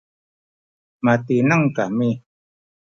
matineng 1.05 1.65
kami 1.75 2.09